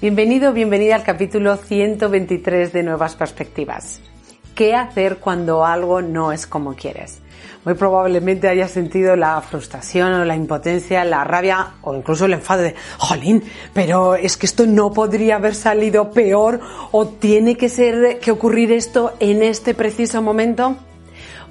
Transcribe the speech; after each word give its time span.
Bienvenido, 0.00 0.54
bienvenida 0.54 0.94
al 0.94 1.02
capítulo 1.02 1.58
123 1.58 2.72
de 2.72 2.82
Nuevas 2.82 3.16
Perspectivas. 3.16 4.00
¿Qué 4.54 4.74
hacer 4.74 5.18
cuando 5.18 5.66
algo 5.66 6.00
no 6.00 6.32
es 6.32 6.46
como 6.46 6.74
quieres? 6.74 7.20
Muy 7.66 7.74
probablemente 7.74 8.48
hayas 8.48 8.70
sentido 8.70 9.14
la 9.14 9.38
frustración 9.42 10.14
o 10.14 10.24
la 10.24 10.36
impotencia, 10.36 11.04
la 11.04 11.22
rabia 11.24 11.72
o 11.82 11.94
incluso 11.94 12.24
el 12.24 12.32
enfado 12.32 12.62
de, 12.62 12.74
jolín, 12.96 13.44
pero 13.74 14.14
es 14.14 14.38
que 14.38 14.46
esto 14.46 14.64
no 14.64 14.90
podría 14.90 15.36
haber 15.36 15.54
salido 15.54 16.12
peor 16.12 16.60
o 16.92 17.06
tiene 17.06 17.58
que 17.58 17.68
ser, 17.68 18.20
que 18.20 18.30
ocurrir 18.30 18.72
esto 18.72 19.12
en 19.20 19.42
este 19.42 19.74
preciso 19.74 20.22
momento. 20.22 20.76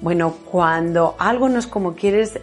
Bueno, 0.00 0.34
cuando 0.50 1.16
algo 1.18 1.50
no 1.50 1.58
es 1.58 1.66
como 1.66 1.94
quieres, 1.94 2.40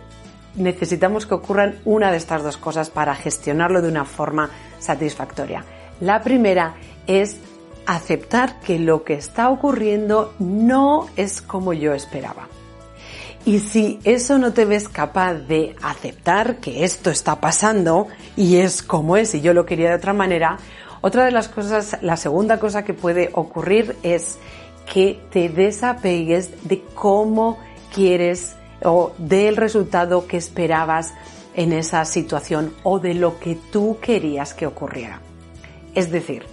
necesitamos 0.56 1.26
que 1.26 1.34
ocurran 1.34 1.80
una 1.84 2.12
de 2.12 2.18
estas 2.18 2.44
dos 2.44 2.58
cosas 2.58 2.92
para 2.92 3.16
gestionarlo 3.16 3.82
de 3.82 3.90
una 3.90 4.06
forma 4.06 4.52
satisfactoria. 4.78 5.66
La 6.00 6.22
primera 6.22 6.76
es 7.08 7.38
aceptar 7.86 8.60
que 8.60 8.80
lo 8.80 9.04
que 9.04 9.14
está 9.14 9.50
ocurriendo 9.50 10.34
no 10.40 11.08
es 11.16 11.42
como 11.42 11.74
yo 11.74 11.94
esperaba. 11.94 12.48
Y 13.46 13.60
si 13.60 14.00
eso 14.04 14.40
no 14.40 14.54
te 14.54 14.66
ves 14.66 14.90
capaz 14.90 15.36
de 15.36 15.76
aceptar 15.84 16.58
que 16.58 16.84
esto 16.84 17.12
está 17.12 17.40
pasando 17.40 18.08
y 18.36 18.58
es 18.58 18.82
como 18.82 19.18
es 19.18 19.36
y 19.36 19.42
yo 19.42 19.54
lo 19.54 19.68
quería 19.68 19.90
de 19.90 19.96
otra 19.96 20.14
manera, 20.14 20.58
otra 21.02 21.26
de 21.26 21.32
las 21.32 21.48
cosas, 21.48 21.98
la 22.02 22.18
segunda 22.18 22.60
cosa 22.60 22.84
que 22.84 22.96
puede 22.96 23.30
ocurrir 23.34 23.96
es 24.02 24.40
que 24.92 25.22
te 25.30 25.50
desapegues 25.50 26.68
de 26.68 26.82
cómo 26.96 27.60
quieres 27.94 28.56
o 28.84 29.14
del 29.20 29.58
resultado 29.58 30.26
que 30.26 30.38
esperabas 30.38 31.14
en 31.54 31.72
esa 31.72 32.04
situación 32.06 32.74
o 32.82 33.00
de 33.00 33.14
lo 33.14 33.40
que 33.40 33.56
tú 33.72 34.00
querías 34.02 34.56
que 34.56 34.66
ocurriera. 34.66 35.22
Es 35.96 36.12
decir, 36.12 36.44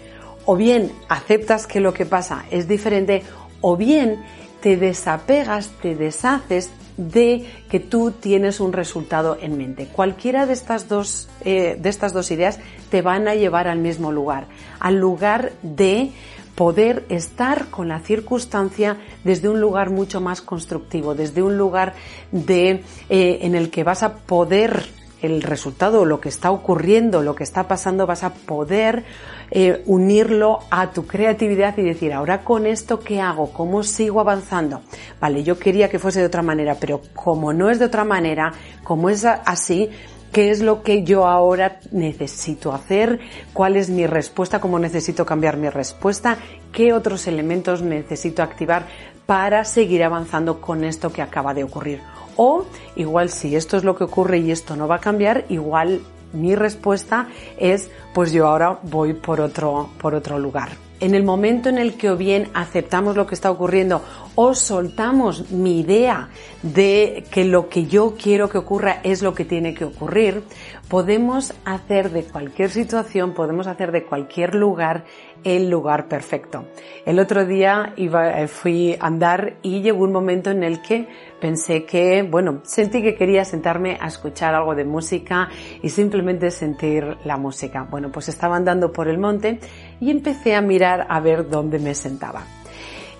o 0.46 0.56
bien 0.56 0.92
aceptas 1.08 1.66
que 1.66 1.80
lo 1.80 1.92
que 1.92 2.06
pasa 2.06 2.44
es 2.50 2.68
diferente 2.68 3.22
o 3.60 3.76
bien 3.76 4.22
te 4.60 4.76
desapegas, 4.76 5.70
te 5.82 5.94
deshaces 5.94 6.70
de 6.96 7.46
que 7.70 7.80
tú 7.80 8.12
tienes 8.12 8.60
un 8.60 8.72
resultado 8.72 9.36
en 9.40 9.56
mente. 9.56 9.86
Cualquiera 9.86 10.46
de 10.46 10.52
estas 10.52 10.88
dos, 10.88 11.28
eh, 11.44 11.76
de 11.80 11.88
estas 11.88 12.12
dos 12.12 12.30
ideas 12.30 12.60
te 12.90 13.02
van 13.02 13.28
a 13.28 13.34
llevar 13.34 13.66
al 13.66 13.78
mismo 13.78 14.12
lugar, 14.12 14.46
al 14.78 14.96
lugar 14.96 15.52
de 15.62 16.12
poder 16.54 17.04
estar 17.08 17.68
con 17.68 17.88
la 17.88 18.00
circunstancia 18.00 18.98
desde 19.24 19.48
un 19.48 19.60
lugar 19.60 19.90
mucho 19.90 20.20
más 20.20 20.42
constructivo, 20.42 21.14
desde 21.14 21.42
un 21.42 21.56
lugar 21.56 21.94
de, 22.30 22.82
eh, 23.08 23.38
en 23.42 23.54
el 23.54 23.70
que 23.70 23.84
vas 23.84 24.02
a 24.02 24.14
poder 24.18 24.86
el 25.22 25.42
resultado, 25.42 26.04
lo 26.04 26.20
que 26.20 26.28
está 26.28 26.50
ocurriendo, 26.50 27.22
lo 27.22 27.34
que 27.34 27.44
está 27.44 27.68
pasando, 27.68 28.06
vas 28.06 28.24
a 28.24 28.34
poder 28.34 29.04
eh, 29.50 29.82
unirlo 29.86 30.58
a 30.70 30.90
tu 30.90 31.06
creatividad 31.06 31.78
y 31.78 31.82
decir, 31.82 32.12
ahora 32.12 32.42
con 32.44 32.66
esto, 32.66 33.00
¿qué 33.00 33.20
hago? 33.20 33.52
¿Cómo 33.52 33.82
sigo 33.84 34.20
avanzando? 34.20 34.82
Vale, 35.20 35.44
yo 35.44 35.58
quería 35.58 35.88
que 35.88 35.98
fuese 35.98 36.20
de 36.20 36.26
otra 36.26 36.42
manera, 36.42 36.76
pero 36.78 37.00
como 37.14 37.52
no 37.52 37.70
es 37.70 37.78
de 37.78 37.84
otra 37.86 38.04
manera, 38.04 38.52
como 38.82 39.08
es 39.08 39.24
así, 39.24 39.90
¿Qué 40.32 40.50
es 40.50 40.62
lo 40.62 40.82
que 40.82 41.02
yo 41.02 41.26
ahora 41.26 41.78
necesito 41.90 42.72
hacer? 42.72 43.20
¿Cuál 43.52 43.76
es 43.76 43.90
mi 43.90 44.06
respuesta? 44.06 44.62
¿Cómo 44.62 44.78
necesito 44.78 45.26
cambiar 45.26 45.58
mi 45.58 45.68
respuesta? 45.68 46.38
¿Qué 46.72 46.94
otros 46.94 47.26
elementos 47.26 47.82
necesito 47.82 48.42
activar 48.42 48.86
para 49.26 49.66
seguir 49.66 50.02
avanzando 50.02 50.58
con 50.58 50.84
esto 50.84 51.12
que 51.12 51.20
acaba 51.20 51.52
de 51.52 51.64
ocurrir? 51.64 52.00
O 52.36 52.64
igual 52.96 53.30
si 53.30 53.56
esto 53.56 53.76
es 53.76 53.84
lo 53.84 53.96
que 53.96 54.04
ocurre 54.04 54.38
y 54.38 54.50
esto 54.50 54.76
no 54.76 54.88
va 54.88 54.96
a 54.96 55.00
cambiar, 55.00 55.44
igual 55.48 56.00
mi 56.32 56.54
respuesta 56.54 57.28
es 57.58 57.90
pues 58.14 58.32
yo 58.32 58.46
ahora 58.46 58.78
voy 58.82 59.14
por 59.14 59.40
otro, 59.40 59.90
por 59.98 60.14
otro 60.14 60.38
lugar. 60.38 60.70
En 61.00 61.16
el 61.16 61.24
momento 61.24 61.68
en 61.68 61.78
el 61.78 61.96
que 61.96 62.10
o 62.10 62.16
bien 62.16 62.48
aceptamos 62.54 63.16
lo 63.16 63.26
que 63.26 63.34
está 63.34 63.50
ocurriendo 63.50 64.02
o 64.36 64.54
soltamos 64.54 65.50
mi 65.50 65.80
idea 65.80 66.28
de 66.62 67.24
que 67.28 67.44
lo 67.44 67.68
que 67.68 67.86
yo 67.86 68.14
quiero 68.16 68.48
que 68.48 68.58
ocurra 68.58 69.00
es 69.02 69.20
lo 69.20 69.34
que 69.34 69.44
tiene 69.44 69.74
que 69.74 69.84
ocurrir, 69.84 70.44
podemos 70.88 71.54
hacer 71.64 72.10
de 72.10 72.22
cualquier 72.22 72.70
situación, 72.70 73.34
podemos 73.34 73.66
hacer 73.66 73.90
de 73.90 74.04
cualquier 74.04 74.54
lugar 74.54 75.04
el 75.42 75.68
lugar 75.68 76.06
perfecto. 76.06 76.66
El 77.04 77.18
otro 77.18 77.46
día 77.46 77.94
eh, 77.96 78.46
fui 78.46 78.94
a 78.94 79.06
andar 79.06 79.56
y 79.62 79.82
llegó 79.82 80.04
un 80.04 80.12
momento 80.12 80.50
en 80.50 80.62
el 80.62 80.82
que 80.82 81.08
pensé 81.42 81.84
que, 81.84 82.22
bueno, 82.22 82.60
sentí 82.62 83.02
que 83.02 83.16
quería 83.16 83.44
sentarme 83.44 83.98
a 84.00 84.06
escuchar 84.06 84.54
algo 84.54 84.76
de 84.76 84.84
música 84.84 85.48
y 85.82 85.88
simplemente 85.88 86.52
sentir 86.52 87.16
la 87.24 87.36
música. 87.36 87.82
Bueno, 87.90 88.12
pues 88.12 88.28
estaba 88.28 88.54
andando 88.54 88.92
por 88.92 89.08
el 89.08 89.18
monte 89.18 89.58
y 90.00 90.12
empecé 90.12 90.54
a 90.54 90.60
mirar 90.60 91.04
a 91.10 91.18
ver 91.18 91.50
dónde 91.50 91.80
me 91.80 91.96
sentaba. 91.96 92.61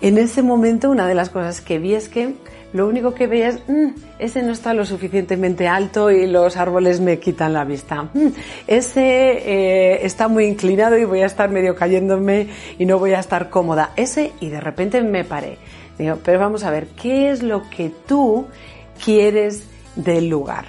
En 0.02 0.18
ese 0.18 0.42
momento 0.42 0.90
una 0.90 1.06
de 1.06 1.14
las 1.14 1.30
cosas 1.30 1.60
que 1.60 1.78
vi 1.78 1.94
es 1.94 2.08
que 2.08 2.34
lo 2.72 2.88
único 2.88 3.14
que 3.14 3.28
veía 3.28 3.50
es, 3.50 3.60
mm, 3.68 3.90
ese 4.18 4.42
no 4.42 4.50
está 4.50 4.74
lo 4.74 4.84
suficientemente 4.84 5.68
alto 5.68 6.10
y 6.10 6.26
los 6.26 6.56
árboles 6.56 7.00
me 7.00 7.20
quitan 7.20 7.52
la 7.52 7.64
vista. 7.64 8.10
Mm, 8.12 8.28
ese 8.66 9.00
eh, 9.00 10.04
está 10.04 10.26
muy 10.26 10.46
inclinado 10.46 10.98
y 10.98 11.04
voy 11.04 11.20
a 11.20 11.26
estar 11.26 11.50
medio 11.50 11.76
cayéndome 11.76 12.48
y 12.80 12.84
no 12.84 12.98
voy 12.98 13.12
a 13.12 13.20
estar 13.20 13.48
cómoda. 13.48 13.92
Ese, 13.94 14.32
y 14.40 14.48
de 14.48 14.60
repente 14.60 15.00
me 15.02 15.22
paré. 15.22 15.58
Digo, 15.96 16.18
pero 16.24 16.40
vamos 16.40 16.64
a 16.64 16.72
ver, 16.72 16.88
¿qué 17.00 17.30
es 17.30 17.44
lo 17.44 17.70
que 17.70 17.92
tú 18.04 18.46
quieres 19.04 19.62
del 19.94 20.28
lugar? 20.28 20.64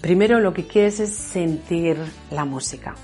Primero 0.00 0.40
lo 0.40 0.52
que 0.52 0.66
quieres 0.66 0.98
es 0.98 1.14
sentir 1.14 1.98
la 2.32 2.44
música. 2.44 2.96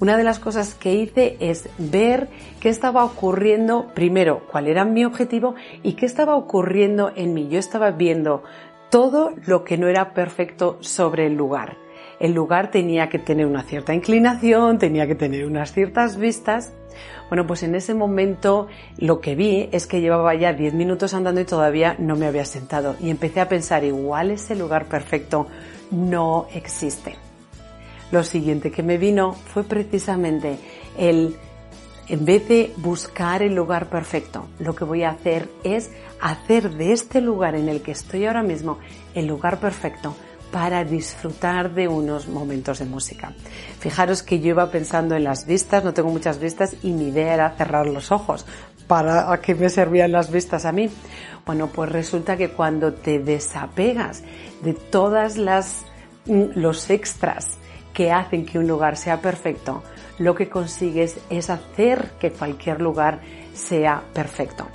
Una 0.00 0.16
de 0.16 0.22
las 0.22 0.38
cosas 0.38 0.74
que 0.74 0.94
hice 0.94 1.36
es 1.40 1.68
ver 1.76 2.28
qué 2.60 2.68
estaba 2.68 3.04
ocurriendo, 3.04 3.88
primero, 3.94 4.46
cuál 4.48 4.68
era 4.68 4.84
mi 4.84 5.04
objetivo 5.04 5.56
y 5.82 5.94
qué 5.94 6.06
estaba 6.06 6.36
ocurriendo 6.36 7.10
en 7.16 7.34
mí. 7.34 7.48
Yo 7.48 7.58
estaba 7.58 7.90
viendo 7.90 8.44
todo 8.90 9.34
lo 9.46 9.64
que 9.64 9.76
no 9.76 9.88
era 9.88 10.14
perfecto 10.14 10.78
sobre 10.80 11.26
el 11.26 11.34
lugar. 11.34 11.76
El 12.20 12.32
lugar 12.32 12.70
tenía 12.70 13.08
que 13.08 13.18
tener 13.18 13.46
una 13.46 13.64
cierta 13.64 13.92
inclinación, 13.92 14.78
tenía 14.78 15.08
que 15.08 15.16
tener 15.16 15.44
unas 15.44 15.72
ciertas 15.72 16.16
vistas. 16.16 16.72
Bueno, 17.28 17.46
pues 17.48 17.64
en 17.64 17.74
ese 17.74 17.94
momento 17.94 18.68
lo 18.98 19.20
que 19.20 19.34
vi 19.34 19.68
es 19.72 19.88
que 19.88 20.00
llevaba 20.00 20.34
ya 20.36 20.52
10 20.52 20.74
minutos 20.74 21.12
andando 21.12 21.40
y 21.40 21.44
todavía 21.44 21.96
no 21.98 22.14
me 22.14 22.26
había 22.26 22.44
sentado. 22.44 22.94
Y 23.00 23.10
empecé 23.10 23.40
a 23.40 23.48
pensar, 23.48 23.82
igual 23.82 24.30
ese 24.30 24.54
lugar 24.54 24.86
perfecto 24.86 25.48
no 25.90 26.46
existe. 26.54 27.27
Lo 28.10 28.24
siguiente 28.24 28.70
que 28.70 28.82
me 28.82 28.96
vino 28.96 29.32
fue 29.32 29.64
precisamente 29.64 30.58
el, 30.96 31.36
en 32.08 32.24
vez 32.24 32.48
de 32.48 32.72
buscar 32.78 33.42
el 33.42 33.54
lugar 33.54 33.90
perfecto, 33.90 34.48
lo 34.58 34.74
que 34.74 34.84
voy 34.84 35.02
a 35.02 35.10
hacer 35.10 35.48
es 35.62 35.90
hacer 36.20 36.70
de 36.70 36.92
este 36.92 37.20
lugar 37.20 37.54
en 37.54 37.68
el 37.68 37.82
que 37.82 37.92
estoy 37.92 38.24
ahora 38.24 38.42
mismo 38.42 38.78
el 39.14 39.26
lugar 39.26 39.60
perfecto 39.60 40.14
para 40.50 40.84
disfrutar 40.84 41.74
de 41.74 41.88
unos 41.88 42.28
momentos 42.28 42.78
de 42.78 42.86
música. 42.86 43.34
Fijaros 43.78 44.22
que 44.22 44.40
yo 44.40 44.48
iba 44.48 44.70
pensando 44.70 45.14
en 45.14 45.24
las 45.24 45.46
vistas, 45.46 45.84
no 45.84 45.92
tengo 45.92 46.10
muchas 46.10 46.38
vistas 46.38 46.76
y 46.82 46.92
mi 46.92 47.08
idea 47.08 47.34
era 47.34 47.50
cerrar 47.50 47.86
los 47.86 48.10
ojos. 48.10 48.46
¿Para 48.86 49.38
qué 49.42 49.54
me 49.54 49.68
servían 49.68 50.12
las 50.12 50.30
vistas 50.30 50.64
a 50.64 50.72
mí? 50.72 50.88
Bueno, 51.44 51.66
pues 51.66 51.92
resulta 51.92 52.38
que 52.38 52.48
cuando 52.48 52.94
te 52.94 53.18
desapegas 53.18 54.22
de 54.62 54.72
todas 54.72 55.36
las 55.36 55.84
mm, 56.24 56.52
los 56.54 56.88
extras 56.88 57.58
que 57.98 58.12
hacen 58.12 58.46
que 58.46 58.60
un 58.60 58.68
lugar 58.68 58.96
sea 58.96 59.20
perfecto, 59.20 59.82
lo 60.20 60.32
que 60.36 60.48
consigues 60.48 61.18
es 61.30 61.50
hacer 61.50 62.10
que 62.20 62.30
cualquier 62.30 62.80
lugar 62.80 63.18
sea 63.54 64.04
perfecto. 64.14 64.68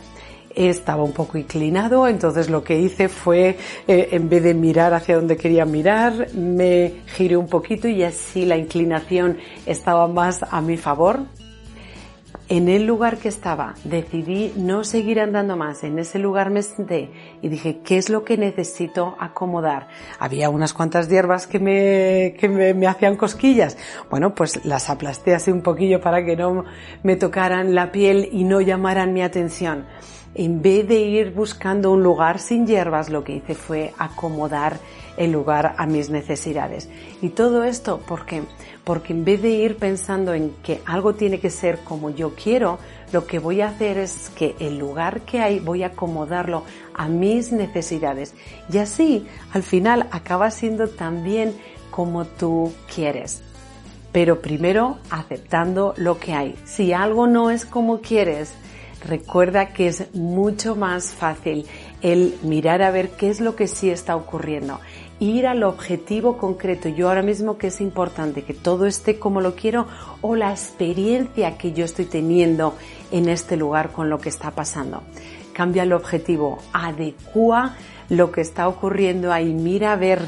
Estaba 0.53 1.03
un 1.03 1.13
poco 1.13 1.37
inclinado, 1.37 2.05
entonces 2.09 2.49
lo 2.49 2.65
que 2.65 2.77
hice 2.77 3.07
fue, 3.07 3.57
eh, 3.87 4.09
en 4.11 4.27
vez 4.27 4.43
de 4.43 4.53
mirar 4.53 4.93
hacia 4.93 5.15
donde 5.15 5.37
quería 5.37 5.63
mirar, 5.63 6.33
me 6.33 6.95
giré 7.15 7.37
un 7.37 7.47
poquito 7.47 7.87
y 7.87 8.03
así 8.03 8.43
la 8.43 8.57
inclinación 8.57 9.37
estaba 9.65 10.05
más 10.09 10.43
a 10.43 10.59
mi 10.59 10.75
favor. 10.75 11.21
En 12.55 12.69
el 12.69 12.85
lugar 12.85 13.17
que 13.17 13.29
estaba, 13.29 13.73
decidí 13.83 14.53
no 14.55 14.83
seguir 14.83 15.19
andando 15.19 15.57
más. 15.57 15.83
En 15.83 15.97
ese 15.97 16.19
lugar 16.19 16.51
me 16.51 16.61
senté 16.61 17.09
y 17.41 17.49
dije, 17.49 17.79
¿qué 17.83 17.97
es 17.97 18.11
lo 18.11 18.23
que 18.23 18.37
necesito 18.37 19.15
acomodar? 19.19 19.87
Había 20.19 20.51
unas 20.51 20.71
cuantas 20.71 21.09
hierbas 21.09 21.47
que 21.47 21.57
me, 21.57 22.35
que 22.39 22.47
me, 22.49 22.85
hacían 22.85 23.15
cosquillas. 23.15 23.75
Bueno, 24.07 24.35
pues 24.35 24.63
las 24.65 24.91
aplasté 24.91 25.33
así 25.33 25.49
un 25.49 25.63
poquillo 25.63 25.99
para 25.99 26.23
que 26.23 26.35
no 26.35 26.63
me 27.01 27.15
tocaran 27.15 27.73
la 27.73 27.91
piel 27.91 28.29
y 28.31 28.43
no 28.43 28.61
llamaran 28.61 29.13
mi 29.13 29.23
atención. 29.23 29.87
En 30.35 30.63
vez 30.63 30.87
de 30.87 30.99
ir 30.99 31.31
buscando 31.31 31.91
un 31.91 32.01
lugar 32.01 32.39
sin 32.39 32.65
hierbas, 32.65 33.09
lo 33.09 33.23
que 33.23 33.33
hice 33.35 33.53
fue 33.53 33.93
acomodar 33.99 34.79
el 35.15 35.31
lugar 35.31 35.75
a 35.77 35.85
mis 35.85 36.09
necesidades. 36.09 36.89
Y 37.21 37.29
todo 37.29 37.63
esto, 37.63 37.99
¿por 37.99 38.25
qué? 38.25 38.41
Porque 38.83 39.13
en 39.13 39.25
vez 39.25 39.43
de 39.43 39.51
ir 39.51 39.77
pensando 39.77 40.33
en 40.33 40.55
que 40.63 40.81
algo 40.85 41.13
tiene 41.13 41.39
que 41.39 41.51
ser 41.51 41.79
como 41.83 42.09
yo 42.09 42.33
quiero, 42.33 42.79
lo 43.11 43.27
que 43.27 43.37
voy 43.37 43.61
a 43.61 43.67
hacer 43.67 43.99
es 43.99 44.31
que 44.35 44.55
el 44.59 44.79
lugar 44.79 45.21
que 45.21 45.39
hay 45.39 45.59
voy 45.59 45.83
a 45.83 45.87
acomodarlo 45.87 46.63
a 46.95 47.07
mis 47.07 47.51
necesidades. 47.51 48.33
Y 48.71 48.79
así, 48.79 49.27
al 49.53 49.61
final, 49.61 50.07
acaba 50.09 50.49
siendo 50.49 50.87
también 50.87 51.53
como 51.91 52.25
tú 52.25 52.73
quieres. 52.93 53.43
Pero 54.11 54.41
primero 54.41 54.97
aceptando 55.11 55.93
lo 55.97 56.19
que 56.19 56.33
hay. 56.33 56.55
Si 56.65 56.91
algo 56.91 57.27
no 57.27 57.51
es 57.51 57.65
como 57.65 58.01
quieres, 58.01 58.53
recuerda 59.07 59.73
que 59.73 59.87
es 59.87 60.13
mucho 60.13 60.75
más 60.75 61.13
fácil 61.13 61.65
el 62.01 62.35
mirar 62.43 62.81
a 62.81 62.91
ver 62.91 63.09
qué 63.11 63.29
es 63.29 63.39
lo 63.39 63.55
que 63.55 63.67
sí 63.67 63.89
está 63.89 64.15
ocurriendo 64.15 64.79
ir 65.19 65.47
al 65.47 65.63
objetivo 65.63 66.37
concreto. 66.37 66.89
Yo 66.89 67.07
ahora 67.07 67.21
mismo 67.21 67.57
que 67.57 67.67
es 67.67 67.81
importante 67.81 68.43
que 68.43 68.53
todo 68.53 68.85
esté 68.85 69.19
como 69.19 69.41
lo 69.41 69.55
quiero 69.55 69.87
o 70.21 70.35
la 70.35 70.51
experiencia 70.51 71.57
que 71.57 71.71
yo 71.71 71.85
estoy 71.85 72.05
teniendo 72.05 72.75
en 73.11 73.29
este 73.29 73.55
lugar 73.55 73.91
con 73.91 74.09
lo 74.09 74.19
que 74.19 74.29
está 74.29 74.51
pasando. 74.51 75.03
Cambia 75.53 75.83
el 75.83 75.93
objetivo, 75.93 76.59
adecua 76.73 77.75
lo 78.09 78.31
que 78.31 78.41
está 78.41 78.67
ocurriendo 78.67 79.31
ahí, 79.31 79.53
mira 79.53 79.93
a 79.93 79.95
ver, 79.95 80.19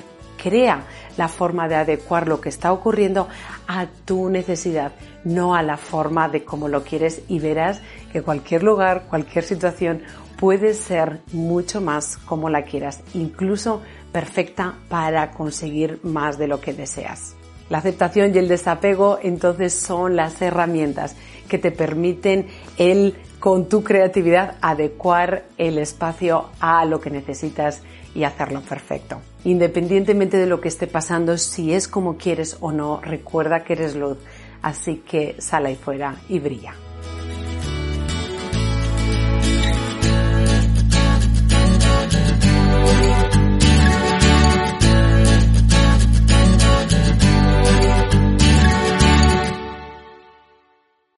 crea 0.42 0.86
la 1.18 1.28
forma 1.28 1.68
de 1.68 1.76
adecuar 1.76 2.28
lo 2.28 2.42
que 2.42 2.50
está 2.50 2.72
ocurriendo 2.72 3.28
a 3.68 3.88
tu 4.06 4.30
necesidad, 4.30 4.94
no 5.24 5.56
a 5.56 5.64
la 5.64 5.78
forma 5.78 6.30
de 6.30 6.44
cómo 6.44 6.68
lo 6.68 6.84
quieres 6.84 7.22
y 7.28 7.40
verás 7.40 7.82
que 8.12 8.22
cualquier 8.22 8.64
lugar, 8.64 9.06
cualquier 9.10 9.44
situación 9.44 10.04
puede 10.38 10.74
ser 10.74 11.22
mucho 11.32 11.82
más 11.82 12.18
como 12.18 12.50
la 12.50 12.64
quieras, 12.64 13.02
incluso 13.14 13.82
perfecta 14.12 14.76
para 14.90 15.32
conseguir 15.32 16.00
más 16.04 16.38
de 16.38 16.48
lo 16.48 16.60
que 16.62 16.74
deseas. 16.74 17.36
La 17.70 17.80
aceptación 17.80 18.34
y 18.34 18.38
el 18.38 18.48
desapego 18.48 19.18
entonces 19.22 19.74
son 19.74 20.16
las 20.16 20.42
herramientas 20.42 21.16
que 21.48 21.58
te 21.58 21.72
permiten 21.72 22.48
el 22.78 23.16
con 23.46 23.70
tu 23.70 23.84
creatividad 23.84 24.56
adecuar 24.60 25.44
el 25.60 25.78
espacio 25.78 26.50
a 26.60 26.84
lo 26.84 27.00
que 27.00 27.12
necesitas 27.12 27.84
y 28.16 28.24
hacerlo 28.24 28.62
perfecto. 28.62 29.22
Independientemente 29.44 30.38
de 30.38 30.48
lo 30.48 30.60
que 30.60 30.68
esté 30.68 30.88
pasando, 30.88 31.38
si 31.38 31.72
es 31.72 31.88
como 31.88 32.18
quieres 32.18 32.58
o 32.60 32.72
no, 32.72 33.02
recuerda 33.02 33.64
que 33.64 33.74
eres 33.74 33.96
luz, 33.96 34.18
así 34.64 35.04
que 35.08 35.36
sal 35.38 35.68
ahí 35.68 35.76
fuera 35.76 36.16
y 36.28 36.40
brilla. 36.40 36.74